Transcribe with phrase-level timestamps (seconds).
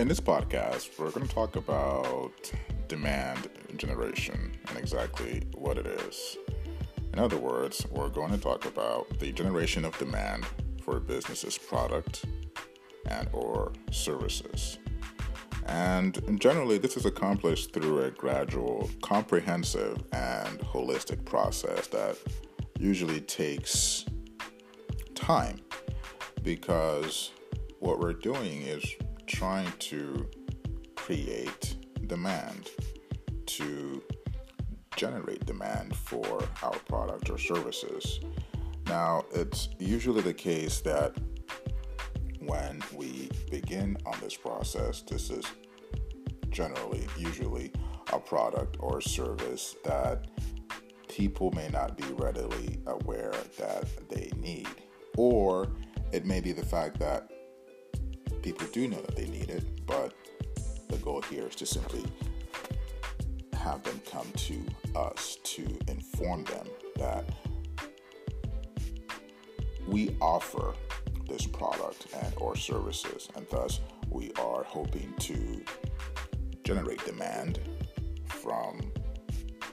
[0.00, 2.50] In this podcast, we're going to talk about
[2.88, 6.38] demand generation and exactly what it is.
[7.12, 10.46] In other words, we're going to talk about the generation of demand
[10.82, 12.24] for a business's product
[13.10, 14.78] and or services.
[15.66, 22.16] And generally, this is accomplished through a gradual, comprehensive, and holistic process that
[22.78, 24.06] usually takes
[25.14, 25.60] time
[26.42, 27.32] because
[27.80, 28.94] what we're doing is
[29.30, 30.28] trying to
[30.96, 31.76] create
[32.06, 32.68] demand
[33.46, 34.02] to
[34.96, 38.20] generate demand for our product or services.
[38.86, 41.16] Now, it's usually the case that
[42.40, 45.44] when we begin on this process, this is
[46.50, 47.72] generally, usually,
[48.12, 50.26] a product or service that
[51.08, 54.66] people may not be readily aware that they need.
[55.16, 55.68] Or
[56.10, 57.30] it may be the fact that
[58.42, 60.12] people do know that they need it, but
[60.88, 62.04] the goal here is to simply
[63.54, 64.58] have them come to
[64.96, 67.24] us to inform them that
[69.86, 70.74] we offer
[71.28, 75.62] this product and or services and thus we are hoping to
[76.64, 77.60] generate demand
[78.26, 78.80] from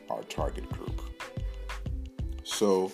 [0.09, 1.01] our target group.
[2.43, 2.91] So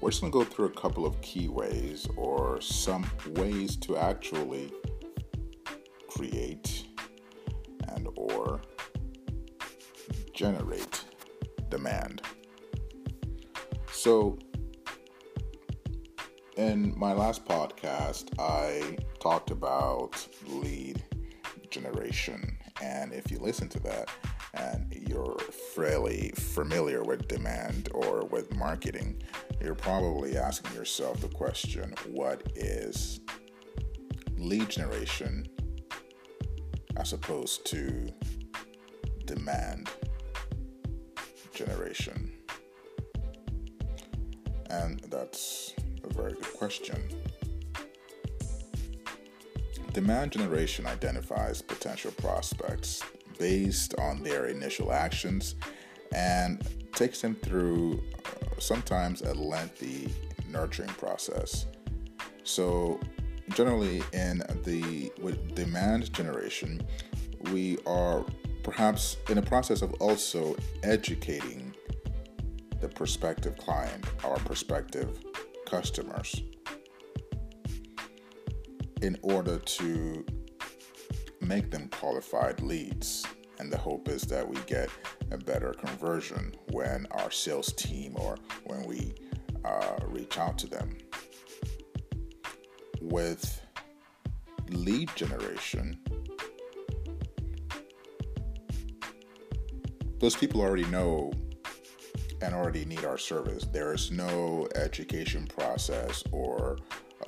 [0.00, 3.96] we're just going to go through a couple of key ways or some ways to
[3.96, 4.72] actually
[6.16, 6.84] create
[7.88, 8.60] and or
[10.32, 11.04] generate
[11.70, 12.22] demand.
[13.90, 14.38] So
[16.56, 21.02] in my last podcast, I talked about lead
[21.70, 22.58] generation.
[22.80, 24.08] And if you listen to that
[24.52, 25.38] and you're
[25.74, 29.22] fairly familiar with demand or with marketing,
[29.60, 33.20] you're probably asking yourself the question what is
[34.36, 35.48] lead generation
[36.96, 38.12] as opposed to
[39.26, 39.90] demand
[41.52, 42.32] generation?
[44.70, 47.02] And that's a very good question.
[49.92, 53.02] Demand generation identifies potential prospects
[53.38, 55.54] based on their initial actions
[56.12, 60.12] and takes them through uh, sometimes a lengthy
[60.50, 61.66] nurturing process.
[62.44, 63.00] So,
[63.50, 66.86] generally, in the with demand generation,
[67.52, 68.24] we are
[68.62, 71.74] perhaps in the process of also educating
[72.80, 75.22] the prospective client, our prospective
[75.66, 76.42] customers,
[79.02, 80.24] in order to
[81.40, 83.24] make them qualified leads.
[83.58, 84.88] And the hope is that we get
[85.30, 89.14] a better conversion when our sales team or when we
[89.64, 90.96] uh, reach out to them.
[93.04, 93.60] With
[94.70, 95.98] lead generation,
[100.18, 101.32] those people already know
[102.40, 103.64] and already need our service.
[103.66, 106.78] There is no education process or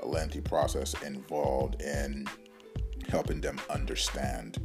[0.03, 2.27] lengthy process involved in
[3.09, 4.59] helping them understand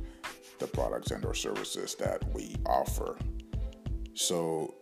[0.60, 3.18] the products and or services that we offer.
[4.14, 4.76] So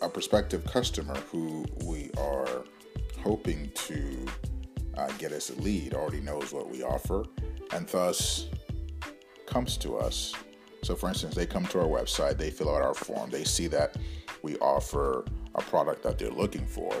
[0.00, 2.64] a prospective customer who we are
[3.22, 4.26] hoping to
[4.96, 7.24] uh, get as a lead already knows what we offer
[7.72, 8.46] and thus
[9.46, 10.34] comes to us.
[10.82, 13.66] So, for instance, they come to our website, they fill out our form, they see
[13.68, 13.96] that
[14.42, 16.94] we offer a product that they're looking for.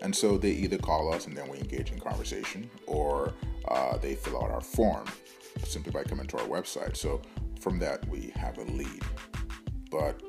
[0.00, 3.32] And so they either call us and then we engage in conversation, or
[3.68, 5.06] uh, they fill out our form
[5.64, 6.96] simply by coming to our website.
[6.96, 7.22] So
[7.60, 9.02] from that, we have a lead.
[9.90, 10.20] But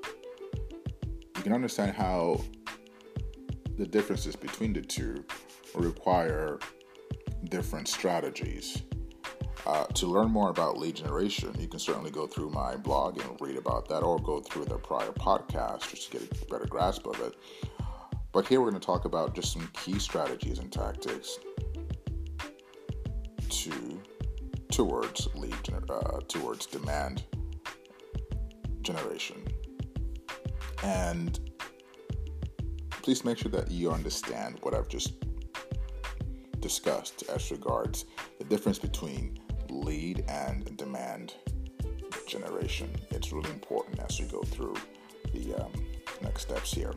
[1.38, 2.41] you can understand how
[3.78, 5.25] the differences between the two
[5.75, 6.59] require
[7.50, 8.84] different strategies.
[9.66, 13.39] Uh, to learn more about lead generation, you can certainly go through my blog and
[13.39, 17.07] read about that, or go through the prior podcast just to get a better grasp
[17.07, 17.35] of it.
[18.33, 21.39] But here we're going to talk about just some key strategies and tactics
[23.50, 24.01] to
[24.69, 25.56] towards lead
[25.89, 27.24] uh, towards demand
[28.81, 29.47] generation,
[30.83, 31.39] and
[32.89, 35.22] please make sure that you understand what I've just
[36.63, 38.06] discussed as regards
[38.39, 39.38] the difference between
[39.69, 41.33] lead and demand
[42.25, 42.89] generation.
[43.12, 44.75] It's really important as we go through
[45.33, 45.71] the um,
[46.21, 46.94] next steps here.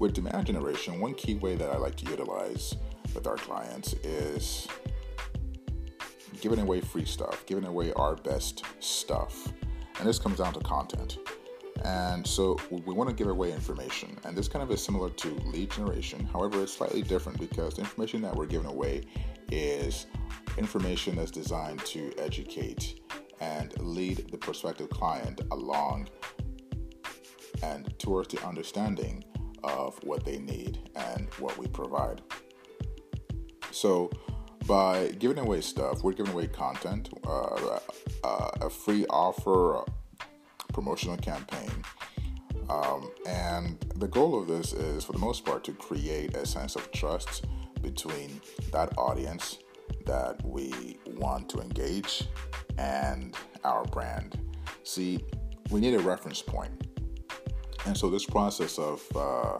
[0.00, 2.74] With demand generation, one key way that I like to utilize
[3.14, 4.66] with our clients is
[6.40, 9.52] giving away free stuff, giving away our best stuff.
[10.00, 11.18] And this comes down to content.
[11.84, 14.16] And so we want to give away information.
[14.24, 16.28] And this kind of is similar to lead generation.
[16.32, 19.02] However, it's slightly different because the information that we're giving away
[19.50, 20.06] is
[20.56, 23.00] information that's designed to educate
[23.40, 26.08] and lead the prospective client along
[27.62, 29.24] and towards the understanding
[29.64, 32.22] of what they need and what we provide.
[33.70, 34.10] So,
[34.66, 37.78] by giving away stuff, we're giving away content, uh,
[38.22, 39.82] uh, a free offer,
[40.78, 41.70] promotional campaign.
[42.70, 46.76] Um, and the goal of this is, for the most part, to create a sense
[46.76, 47.46] of trust
[47.82, 48.40] between
[48.70, 49.58] that audience
[50.06, 52.28] that we want to engage
[52.78, 53.34] and
[53.64, 54.38] our brand.
[54.84, 55.24] See,
[55.70, 56.70] we need a reference point.
[57.84, 59.58] And so, this process of uh,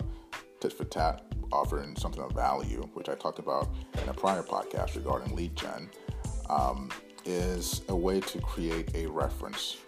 [0.61, 3.69] tit for tat offering something of value, which I talked about
[4.01, 5.91] in a prior podcast regarding lead gen,
[6.49, 6.91] um,
[7.25, 9.79] is a way to create a reference,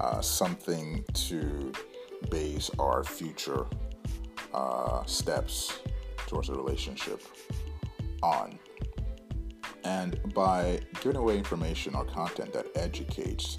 [0.00, 1.72] uh, something to
[2.30, 3.66] base our future
[4.52, 5.78] uh, steps
[6.26, 7.22] towards a relationship
[8.22, 8.58] on.
[9.84, 13.56] And by giving away information or content that educates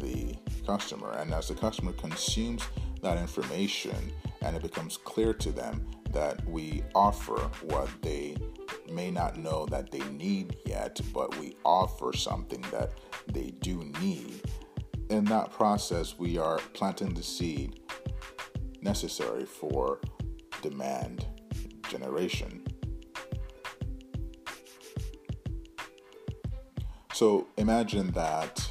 [0.00, 0.34] the
[0.66, 2.62] customer, and as the customer consumes
[3.02, 4.12] that information
[4.42, 8.36] and it becomes clear to them that we offer what they
[8.90, 12.92] may not know that they need yet, but we offer something that
[13.32, 14.42] they do need.
[15.10, 17.80] In that process, we are planting the seed
[18.82, 20.00] necessary for
[20.62, 21.26] demand
[21.88, 22.62] generation.
[27.14, 28.70] So imagine that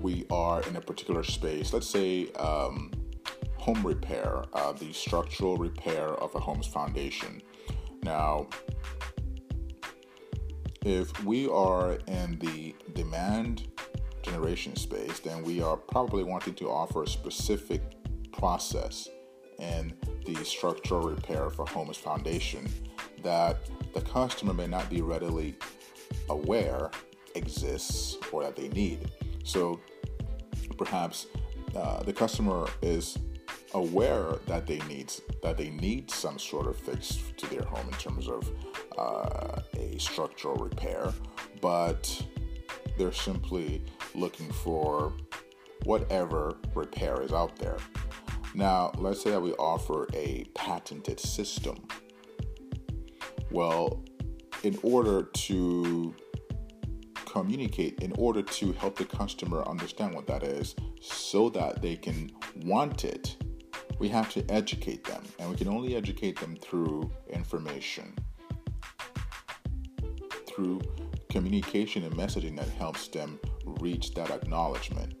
[0.00, 2.92] we are in a particular space, let's say um,
[3.56, 7.40] home repair, uh, the structural repair of a home's foundation.
[8.02, 8.48] Now,
[10.84, 13.68] if we are in the demand
[14.26, 17.82] generation space, then we are probably wanting to offer a specific
[18.32, 19.08] process
[19.58, 19.94] in
[20.26, 22.68] the structural repair for a home's foundation
[23.22, 23.56] that
[23.94, 25.56] the customer may not be readily
[26.28, 26.90] aware
[27.34, 29.10] exists or that they need.
[29.44, 29.80] So
[30.76, 31.26] perhaps
[31.74, 33.18] uh, the customer is
[33.74, 35.12] aware that they need
[35.42, 38.50] that they need some sort of fix to their home in terms of
[38.98, 41.12] uh, a structural repair,
[41.60, 42.02] but
[42.96, 43.84] they're simply
[44.16, 45.12] looking for
[45.84, 47.76] whatever repair is out there.
[48.54, 51.86] Now, let's say that we offer a patented system.
[53.50, 54.02] Well,
[54.62, 56.14] in order to
[57.26, 62.30] communicate, in order to help the customer understand what that is, so that they can
[62.64, 63.36] want it,
[63.98, 65.22] we have to educate them.
[65.38, 68.14] And we can only educate them through information,
[70.48, 70.80] through
[71.30, 75.14] communication and messaging that helps them reach that acknowledgement,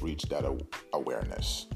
[0.00, 0.44] reach that
[0.92, 1.66] awareness.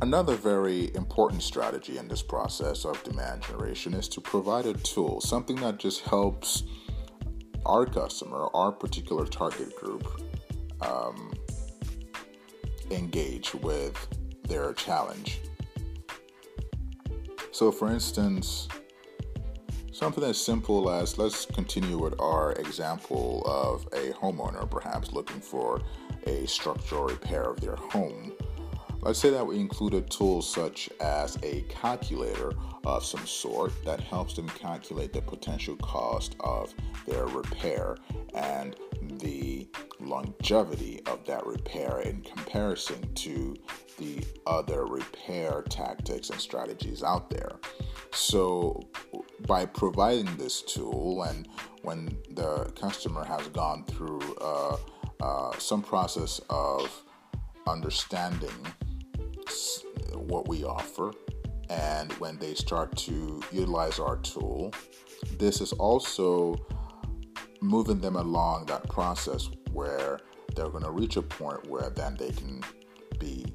[0.00, 5.20] Another very important strategy in this process of demand generation is to provide a tool,
[5.20, 6.64] something that just helps
[7.66, 10.20] our customer, our particular target group,
[10.80, 11.32] um,
[12.90, 14.08] engage with
[14.48, 15.40] their challenge.
[17.52, 18.66] So, for instance,
[20.02, 25.80] something as simple as let's continue with our example of a homeowner perhaps looking for
[26.26, 28.32] a structural repair of their home.
[29.00, 32.52] Let's say that we included tools such as a calculator
[32.84, 36.74] of some sort that helps them calculate the potential cost of
[37.06, 37.96] their repair
[38.34, 38.74] and
[39.20, 39.68] the
[40.00, 43.54] longevity of that repair in comparison to
[43.98, 47.52] the other repair tactics and strategies out there.
[48.12, 48.82] So,
[49.46, 51.48] by providing this tool, and
[51.82, 54.76] when the customer has gone through uh,
[55.20, 56.90] uh, some process of
[57.66, 58.50] understanding
[60.14, 61.12] what we offer,
[61.70, 64.72] and when they start to utilize our tool,
[65.38, 66.56] this is also
[67.60, 70.20] moving them along that process where
[70.54, 72.60] they're going to reach a point where then they can
[73.18, 73.46] be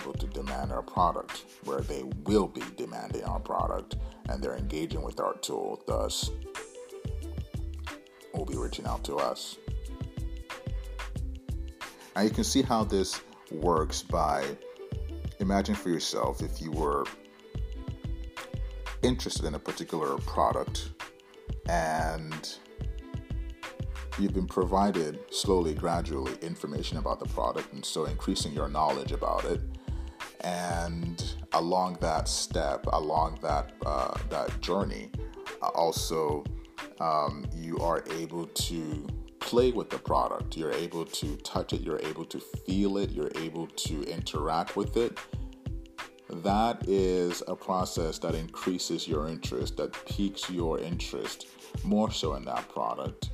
[0.00, 3.96] able to demand our product, where they will be demanding our product
[4.28, 6.30] and they're engaging with our tool, thus,
[8.34, 9.56] will be reaching out to us.
[12.14, 14.44] Now, you can see how this works by
[15.38, 17.04] imagine for yourself if you were
[19.02, 20.90] interested in a particular product
[21.68, 22.56] and
[24.18, 29.44] you've been provided slowly, gradually information about the product, and so increasing your knowledge about
[29.44, 29.60] it.
[30.40, 35.10] And along that step, along that uh, that journey,
[35.62, 36.44] uh, also
[37.00, 39.06] um, you are able to
[39.40, 43.32] play with the product, you're able to touch it, you're able to feel it, you're
[43.36, 45.18] able to interact with it.
[46.28, 51.46] That is a process that increases your interest, that piques your interest
[51.84, 53.30] more so in that product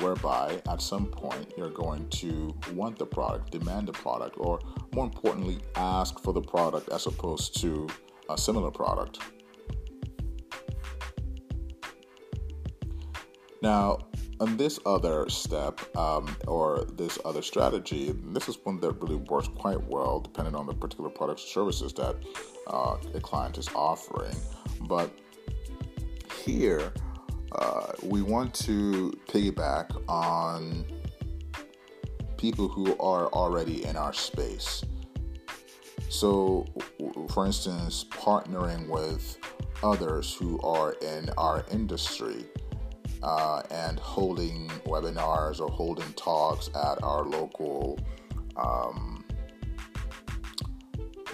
[0.00, 4.60] whereby at some point you're going to want the product, demand the product, or
[4.94, 7.88] more importantly, ask for the product as opposed to
[8.28, 9.18] a similar product.
[13.62, 13.98] Now,
[14.38, 19.48] on this other step um, or this other strategy, this is one that really works
[19.48, 22.16] quite well depending on the particular products or services that
[22.66, 24.36] uh, a client is offering.
[24.82, 25.10] But
[26.44, 26.92] here,
[27.56, 30.84] uh, we want to piggyback on
[32.36, 34.84] people who are already in our space.
[36.08, 36.66] So,
[37.30, 39.38] for instance, partnering with
[39.82, 42.44] others who are in our industry
[43.22, 47.98] uh, and holding webinars or holding talks at our local
[48.56, 49.24] um,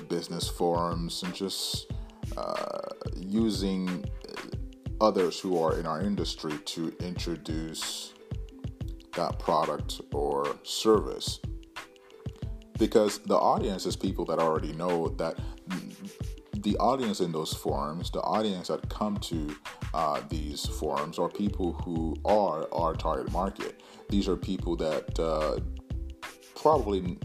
[0.09, 1.93] business forums and just
[2.37, 2.81] uh,
[3.17, 4.05] using
[5.03, 8.15] others who are in our industry to introduce
[9.17, 11.41] that product or service.
[12.79, 15.39] Because the audience is people that already know that
[16.55, 19.55] the audience in those forums, the audience that come to
[19.93, 23.83] uh, these forums, are people who are our target market.
[24.09, 25.59] These are people that uh,
[26.55, 27.19] probably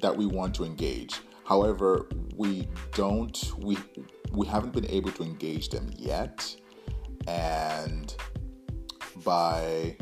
[0.00, 1.20] that we want to engage.
[1.44, 3.76] However, we don't we
[4.32, 6.56] we haven't been able to engage them yet
[7.28, 8.14] and
[9.22, 9.96] by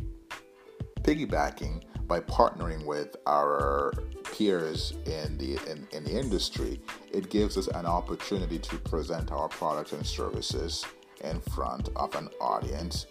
[1.03, 3.93] piggybacking, by partnering with our
[4.33, 6.81] peers in the in, in the industry,
[7.13, 10.85] it gives us an opportunity to present our products and services
[11.25, 13.07] in front of an audience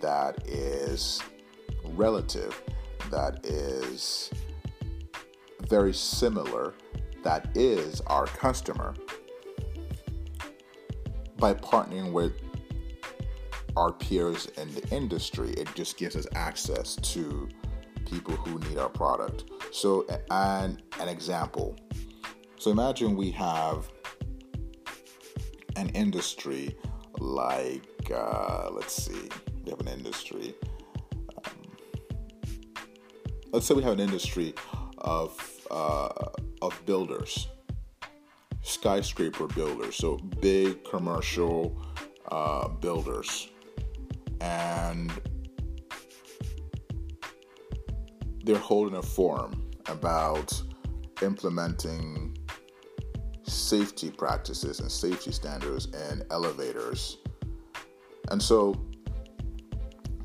[0.00, 1.22] that is
[1.94, 2.60] relative,
[3.10, 4.30] that is
[5.68, 6.74] very similar,
[7.22, 8.94] that is our customer.
[11.36, 12.49] By partnering with
[13.80, 15.52] our peers in the industry.
[15.52, 17.48] It just gives us access to
[18.04, 19.44] people who need our product.
[19.72, 21.76] So, and an example.
[22.58, 23.90] So imagine we have
[25.76, 26.76] an industry
[27.18, 29.30] like, uh, let's see,
[29.64, 30.54] we have an industry.
[31.42, 31.52] Um,
[33.52, 34.54] let's say we have an industry
[34.98, 35.30] of
[35.70, 36.08] uh,
[36.60, 37.48] of builders,
[38.60, 41.80] skyscraper builders, so big commercial
[42.30, 43.49] uh, builders
[44.40, 45.12] and
[48.44, 50.60] they're holding a forum about
[51.22, 52.36] implementing
[53.42, 57.18] safety practices and safety standards in elevators.
[58.30, 58.74] And so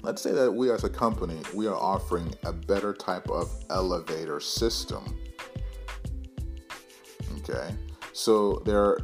[0.02, 4.40] let's say that we as a company we are offering a better type of elevator
[4.40, 5.04] system.
[7.38, 7.76] Okay?
[8.14, 8.98] So there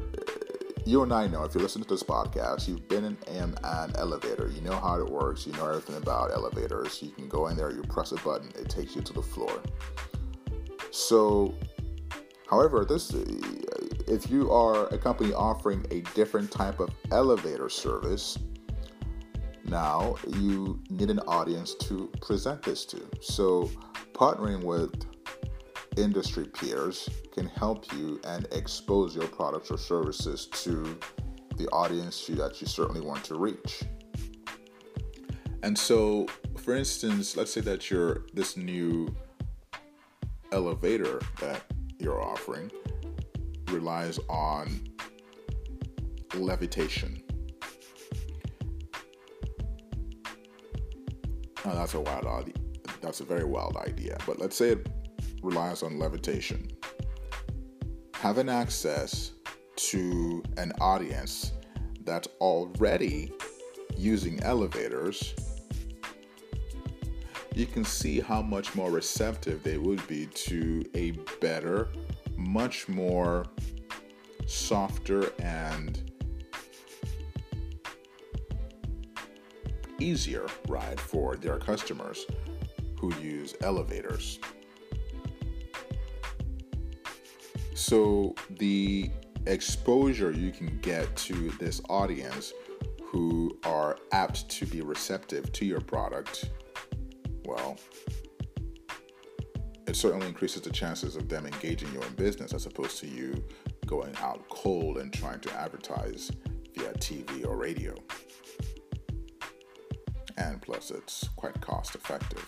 [0.86, 3.94] you and I know if you're listening to this podcast, you've been in an, an,
[3.96, 4.52] elevator.
[4.54, 5.46] You know how it works.
[5.46, 7.02] You know everything about elevators.
[7.02, 9.62] You can go in there, you press a button, it takes you to the floor.
[10.90, 11.54] So,
[12.50, 13.24] however, this uh,
[14.08, 18.38] if you are a company offering a different type of elevator service,
[19.66, 23.08] now you need an audience to present this to.
[23.22, 23.70] So,
[24.14, 25.06] partnering with
[25.98, 30.98] industry peers can help you and expose your products or services to
[31.57, 33.83] the audience that you certainly want to reach.
[35.63, 39.13] And so, for instance, let's say that you're this new
[40.51, 41.63] elevator that
[42.00, 42.71] you're offering
[43.69, 44.81] relies on
[46.36, 47.21] levitation.
[51.63, 52.55] Now that's a wild idea.
[53.01, 54.17] That's a very wild idea.
[54.25, 54.88] But let's say it
[55.41, 56.69] relies on levitation.
[58.13, 59.31] Having access
[59.75, 61.53] to an audience
[62.03, 63.33] that's already
[63.98, 65.33] using elevators,
[67.55, 71.89] you can see how much more receptive they would be to a better,
[72.38, 73.45] much more
[74.45, 76.12] softer and
[80.00, 82.25] easier ride for their customers
[83.00, 84.39] who use elevators.
[87.82, 89.10] So the
[89.48, 92.54] exposure you can get to this audience
[93.04, 96.52] who are apt to be receptive to your product,
[97.44, 97.80] well,
[99.88, 103.44] it certainly increases the chances of them engaging you in business as opposed to you
[103.88, 106.32] going out cold and trying to advertise
[106.78, 107.96] via TV or radio.
[110.38, 112.48] and plus it's quite cost effective.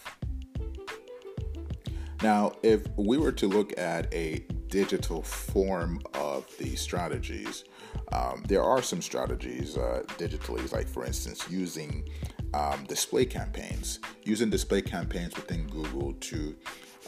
[2.22, 7.64] Now, if we were to look at a digital form of these strategies,
[8.12, 12.10] um, there are some strategies uh, digitally, like for instance, using
[12.56, 16.56] um, display campaigns, using display campaigns within Google to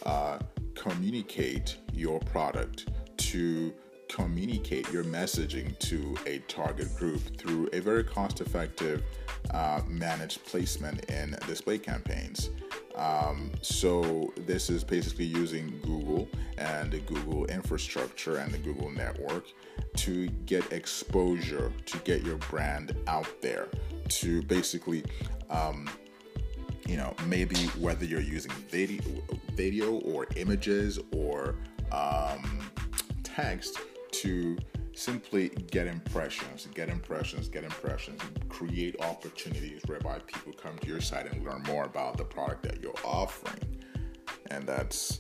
[0.05, 0.38] uh,
[0.75, 3.74] communicate your product, to
[4.10, 9.01] communicate your messaging to a target group through a very cost effective
[9.50, 12.51] uh, managed placement in display campaigns.
[12.95, 19.45] Um, so, this is basically using Google and the Google infrastructure and the Google network
[19.97, 23.67] to get exposure, to get your brand out there,
[24.07, 25.03] to basically,
[25.49, 25.89] um,
[26.87, 29.01] you know, maybe whether you're using video,
[29.53, 31.55] video or images or
[31.91, 32.69] um,
[33.23, 33.79] text
[34.11, 34.57] to
[34.95, 41.31] simply get impressions, get impressions, get impressions, create opportunities whereby people come to your site
[41.31, 43.59] and learn more about the product that you're offering.
[44.49, 45.19] And that's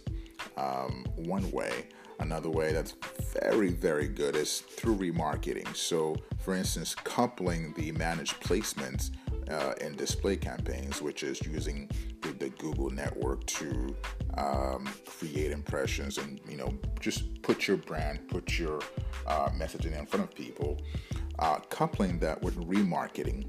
[0.57, 1.89] um, one way.
[2.19, 2.95] Another way that's
[3.41, 5.75] very, very good is through remarketing.
[5.75, 9.11] So, for instance, coupling the managed placements
[9.49, 11.89] uh, in display campaigns, which is using
[12.21, 12.31] the,
[12.65, 13.95] Google network to
[14.37, 18.81] um, create impressions and you know just put your brand, put your
[19.27, 20.81] uh, messaging in front of people,
[21.37, 23.45] uh, coupling that with remarketing,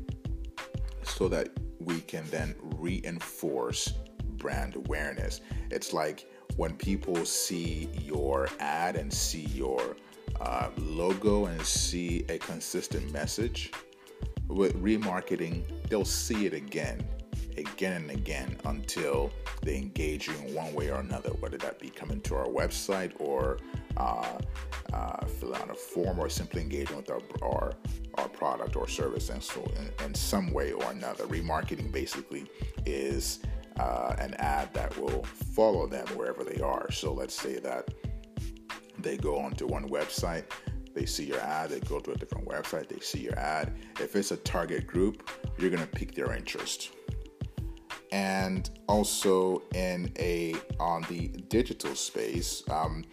[1.02, 1.48] so that
[1.80, 3.94] we can then reinforce
[4.36, 5.40] brand awareness.
[5.70, 9.96] It's like when people see your ad and see your
[10.42, 13.72] uh, logo and see a consistent message
[14.48, 17.02] with remarketing, they'll see it again,
[17.56, 19.32] again and again until
[19.62, 23.12] they engage you in one way or another, whether that be coming to our website
[23.18, 23.58] or
[23.96, 24.38] uh,
[24.92, 27.72] uh, filling out a form or simply engaging with our, our,
[28.14, 31.24] our product or service and so in, in, some way or another.
[31.26, 32.46] Remarketing basically
[32.84, 33.40] is
[33.78, 36.90] uh, an ad that will follow them wherever they are.
[36.90, 37.88] So let's say that
[38.98, 40.44] they go onto one website
[40.96, 43.74] they see your ad, they go to a different website, they see your ad.
[44.00, 46.92] If it's a target group, you're to pique their interest.
[48.12, 53.04] And also in a on the digital space, um,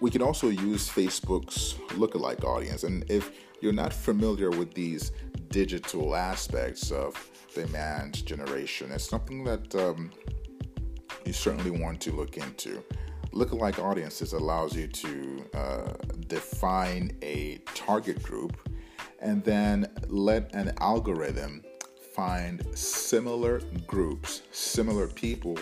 [0.00, 2.84] we can also use Facebook's lookalike audience.
[2.84, 5.12] And if you're not familiar with these
[5.48, 7.14] digital aspects of
[7.54, 10.10] demand generation, it's something that um,
[11.24, 12.84] you certainly want to look into
[13.34, 15.92] lookalike audiences allows you to uh,
[16.28, 18.56] define a target group
[19.20, 21.62] and then let an algorithm
[22.14, 25.56] find similar groups, similar people,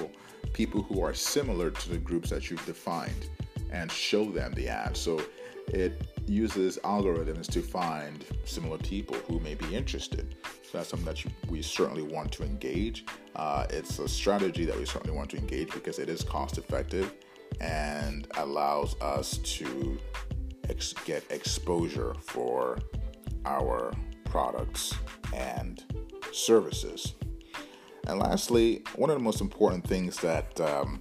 [0.53, 3.29] people who are similar to the groups that you've defined,
[3.71, 4.97] and show them the ad.
[4.97, 5.23] So
[5.69, 10.37] it uses algorithms to find similar people who may be interested.
[10.45, 13.07] So that's something that you, we certainly want to engage.
[13.35, 17.15] Uh, it's a strategy that we certainly want to engage because it is cost effective
[17.61, 19.99] and allows us to
[20.69, 22.79] ex- get exposure for
[23.45, 23.93] our
[24.25, 24.95] products
[25.35, 25.85] and
[26.33, 27.15] services.
[28.07, 31.01] And lastly, one of the most important things that um,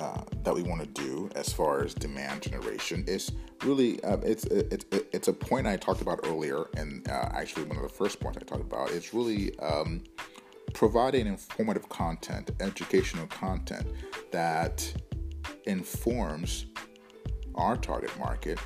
[0.00, 3.32] uh, that we want to do as far as demand generation is
[3.64, 7.76] really uh, it's it's it's a point I talked about earlier, and uh, actually one
[7.76, 8.90] of the first points I talked about.
[8.90, 10.04] It's really um,
[10.72, 13.86] providing informative content, educational content
[14.30, 14.90] that
[15.66, 16.66] informs
[17.54, 18.58] our target market,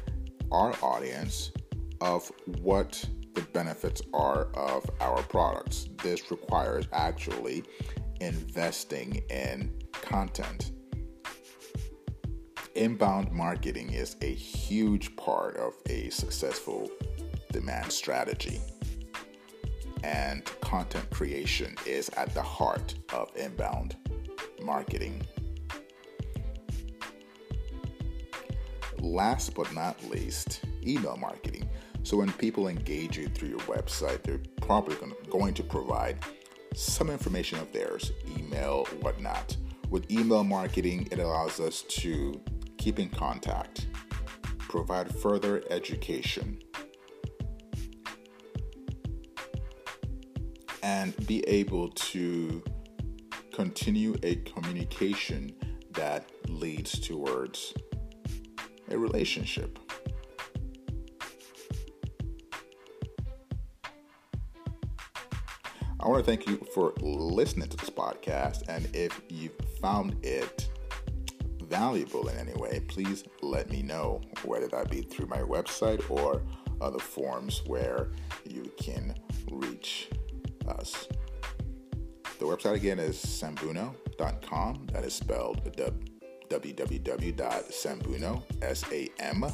[0.50, 1.50] our audience,
[2.00, 5.88] of what the benefits are of our products.
[6.02, 7.64] This requires actually
[8.20, 10.72] investing in content.
[12.74, 16.90] Inbound marketing is a huge part of a successful
[17.52, 18.60] demand strategy
[20.02, 23.96] and content creation is at the heart of inbound
[24.62, 25.24] marketing.
[29.00, 31.68] Last but not least, email marketing.
[32.04, 34.96] So when people engage you through your website, they're probably
[35.30, 36.18] going to provide
[36.74, 39.56] some information of theirs, email, whatnot.
[39.88, 42.40] With email marketing, it allows us to
[42.78, 43.86] keep in contact,
[44.58, 46.58] provide further education,
[50.82, 52.62] and be able to
[53.52, 55.54] continue a communication
[55.92, 57.74] that leads towards
[58.90, 59.78] a relationship.
[66.12, 68.68] Want to thank you for listening to this podcast.
[68.68, 69.48] And if you
[69.80, 70.68] found it
[71.62, 76.42] valuable in any way, please let me know, whether that be through my website or
[76.82, 78.10] other forms where
[78.44, 79.14] you can
[79.50, 80.10] reach
[80.68, 81.08] us.
[82.38, 84.88] The website again is sambuno.com.
[84.92, 85.64] That is spelled
[86.50, 89.46] www.sambuno, S A M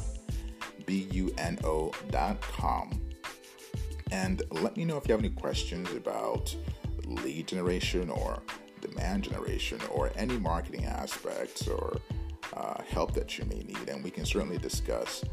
[0.85, 3.08] B U N O.com.
[4.11, 6.55] And let me know if you have any questions about
[7.05, 8.41] lead generation or
[8.81, 11.97] demand generation or any marketing aspects or
[12.53, 13.89] uh, help that you may need.
[13.89, 15.23] And we can certainly discuss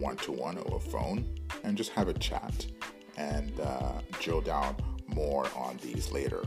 [0.00, 1.24] one to one over phone
[1.64, 2.66] and just have a chat
[3.16, 4.76] and uh, drill down
[5.06, 6.42] more on these later.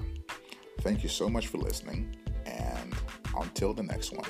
[0.82, 2.94] Thank you so much for listening, and
[3.38, 4.26] until the next one.